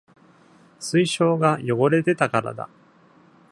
[0.79, 2.69] 水晶が汚れてたからだ。